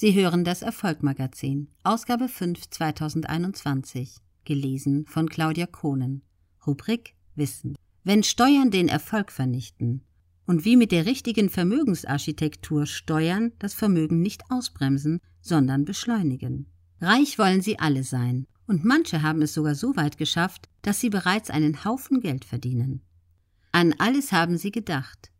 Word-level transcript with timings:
Sie 0.00 0.14
hören 0.14 0.44
das 0.44 0.62
Erfolgmagazin, 0.62 1.68
Ausgabe 1.84 2.28
5 2.28 2.70
2021, 2.70 4.16
gelesen 4.46 5.04
von 5.04 5.28
Claudia 5.28 5.66
Kohnen. 5.66 6.22
Rubrik 6.66 7.12
Wissen. 7.34 7.76
Wenn 8.02 8.22
Steuern 8.22 8.70
den 8.70 8.88
Erfolg 8.88 9.30
vernichten 9.30 10.00
und 10.46 10.64
wie 10.64 10.78
mit 10.78 10.90
der 10.90 11.04
richtigen 11.04 11.50
Vermögensarchitektur 11.50 12.86
Steuern 12.86 13.52
das 13.58 13.74
Vermögen 13.74 14.22
nicht 14.22 14.42
ausbremsen, 14.48 15.20
sondern 15.42 15.84
beschleunigen. 15.84 16.64
Reich 17.02 17.38
wollen 17.38 17.60
sie 17.60 17.78
alle 17.78 18.02
sein, 18.02 18.46
und 18.66 18.86
manche 18.86 19.20
haben 19.20 19.42
es 19.42 19.52
sogar 19.52 19.74
so 19.74 19.96
weit 19.96 20.16
geschafft, 20.16 20.70
dass 20.80 20.98
sie 20.98 21.10
bereits 21.10 21.50
einen 21.50 21.84
Haufen 21.84 22.20
Geld 22.20 22.46
verdienen. 22.46 23.02
An 23.70 23.94
alles 23.98 24.32
haben 24.32 24.56
sie 24.56 24.70
gedacht, 24.70 25.30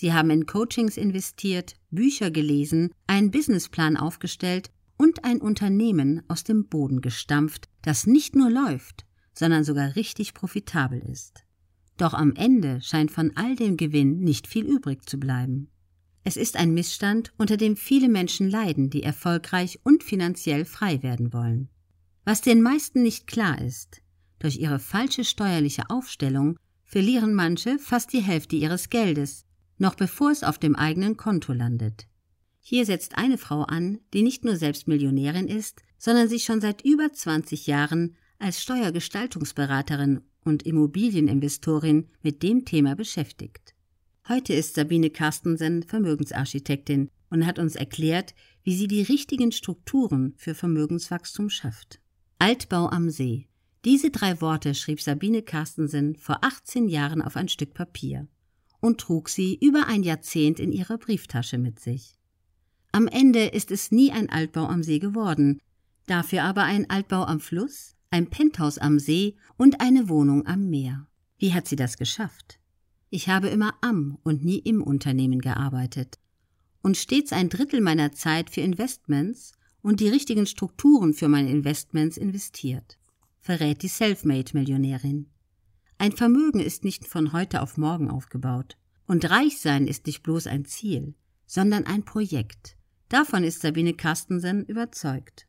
Sie 0.00 0.14
haben 0.14 0.30
in 0.30 0.46
Coachings 0.46 0.96
investiert, 0.96 1.74
Bücher 1.90 2.30
gelesen, 2.30 2.94
einen 3.06 3.30
Businessplan 3.30 3.98
aufgestellt 3.98 4.70
und 4.96 5.26
ein 5.26 5.42
Unternehmen 5.42 6.22
aus 6.26 6.42
dem 6.42 6.68
Boden 6.68 7.02
gestampft, 7.02 7.68
das 7.82 8.06
nicht 8.06 8.34
nur 8.34 8.48
läuft, 8.48 9.04
sondern 9.34 9.62
sogar 9.62 9.96
richtig 9.96 10.32
profitabel 10.32 11.00
ist. 11.00 11.44
Doch 11.98 12.14
am 12.14 12.32
Ende 12.34 12.80
scheint 12.80 13.10
von 13.10 13.32
all 13.34 13.56
dem 13.56 13.76
Gewinn 13.76 14.20
nicht 14.20 14.46
viel 14.46 14.64
übrig 14.64 15.06
zu 15.06 15.20
bleiben. 15.20 15.68
Es 16.24 16.38
ist 16.38 16.56
ein 16.56 16.72
Missstand, 16.72 17.34
unter 17.36 17.58
dem 17.58 17.76
viele 17.76 18.08
Menschen 18.08 18.48
leiden, 18.48 18.88
die 18.88 19.02
erfolgreich 19.02 19.80
und 19.84 20.02
finanziell 20.02 20.64
frei 20.64 21.02
werden 21.02 21.34
wollen. 21.34 21.68
Was 22.24 22.40
den 22.40 22.62
meisten 22.62 23.02
nicht 23.02 23.26
klar 23.26 23.60
ist, 23.60 24.00
durch 24.38 24.56
ihre 24.56 24.78
falsche 24.78 25.24
steuerliche 25.24 25.90
Aufstellung 25.90 26.58
verlieren 26.86 27.34
manche 27.34 27.78
fast 27.78 28.14
die 28.14 28.22
Hälfte 28.22 28.56
ihres 28.56 28.88
Geldes, 28.88 29.44
noch 29.80 29.94
bevor 29.94 30.30
es 30.30 30.44
auf 30.44 30.58
dem 30.58 30.76
eigenen 30.76 31.16
Konto 31.16 31.52
landet. 31.52 32.06
Hier 32.60 32.84
setzt 32.84 33.16
eine 33.16 33.38
Frau 33.38 33.62
an, 33.62 33.98
die 34.12 34.22
nicht 34.22 34.44
nur 34.44 34.56
selbst 34.56 34.86
Millionärin 34.86 35.48
ist, 35.48 35.82
sondern 35.98 36.28
sich 36.28 36.44
schon 36.44 36.60
seit 36.60 36.84
über 36.84 37.12
20 37.12 37.66
Jahren 37.66 38.16
als 38.38 38.62
Steuergestaltungsberaterin 38.62 40.20
und 40.44 40.62
Immobilieninvestorin 40.62 42.08
mit 42.22 42.42
dem 42.42 42.64
Thema 42.64 42.94
beschäftigt. 42.94 43.74
Heute 44.28 44.52
ist 44.52 44.74
Sabine 44.74 45.10
Carstensen 45.10 45.82
Vermögensarchitektin 45.82 47.10
und 47.30 47.46
hat 47.46 47.58
uns 47.58 47.74
erklärt, 47.74 48.34
wie 48.62 48.76
sie 48.76 48.86
die 48.86 49.02
richtigen 49.02 49.50
Strukturen 49.50 50.34
für 50.36 50.54
Vermögenswachstum 50.54 51.48
schafft. 51.48 52.00
Altbau 52.38 52.88
am 52.88 53.10
See. 53.10 53.48
Diese 53.84 54.10
drei 54.10 54.40
Worte 54.42 54.74
schrieb 54.74 55.00
Sabine 55.00 55.42
Carstensen 55.42 56.16
vor 56.16 56.38
18 56.42 56.88
Jahren 56.88 57.22
auf 57.22 57.36
ein 57.36 57.48
Stück 57.48 57.72
Papier 57.72 58.28
und 58.80 59.00
trug 59.00 59.28
sie 59.28 59.58
über 59.60 59.86
ein 59.86 60.02
Jahrzehnt 60.02 60.58
in 60.58 60.72
ihrer 60.72 60.98
Brieftasche 60.98 61.58
mit 61.58 61.80
sich. 61.80 62.16
Am 62.92 63.06
Ende 63.06 63.46
ist 63.46 63.70
es 63.70 63.92
nie 63.92 64.10
ein 64.10 64.30
Altbau 64.30 64.66
am 64.66 64.82
See 64.82 64.98
geworden, 64.98 65.60
dafür 66.06 66.42
aber 66.42 66.64
ein 66.64 66.90
Altbau 66.90 67.24
am 67.24 67.40
Fluss, 67.40 67.94
ein 68.10 68.28
Penthouse 68.28 68.78
am 68.78 68.98
See 68.98 69.36
und 69.56 69.80
eine 69.80 70.08
Wohnung 70.08 70.46
am 70.46 70.68
Meer. 70.68 71.06
Wie 71.38 71.54
hat 71.54 71.68
sie 71.68 71.76
das 71.76 71.96
geschafft? 71.96 72.58
Ich 73.10 73.28
habe 73.28 73.48
immer 73.48 73.74
am 73.80 74.18
und 74.22 74.44
nie 74.44 74.58
im 74.58 74.82
Unternehmen 74.82 75.40
gearbeitet 75.40 76.18
und 76.82 76.96
stets 76.96 77.32
ein 77.32 77.48
Drittel 77.48 77.80
meiner 77.80 78.12
Zeit 78.12 78.50
für 78.50 78.60
Investments 78.60 79.52
und 79.82 80.00
die 80.00 80.08
richtigen 80.08 80.46
Strukturen 80.46 81.14
für 81.14 81.28
meine 81.28 81.50
Investments 81.50 82.16
investiert, 82.16 82.98
verrät 83.40 83.82
die 83.82 83.88
Selfmade-Millionärin. 83.88 85.26
Ein 86.00 86.12
Vermögen 86.12 86.60
ist 86.60 86.82
nicht 86.82 87.06
von 87.06 87.34
heute 87.34 87.60
auf 87.60 87.76
morgen 87.76 88.10
aufgebaut. 88.10 88.78
Und 89.06 89.28
Reichsein 89.28 89.86
ist 89.86 90.06
nicht 90.06 90.22
bloß 90.22 90.46
ein 90.46 90.64
Ziel, 90.64 91.14
sondern 91.44 91.84
ein 91.84 92.06
Projekt. 92.06 92.78
Davon 93.10 93.44
ist 93.44 93.60
Sabine 93.60 93.92
Carstensen 93.92 94.64
überzeugt. 94.64 95.46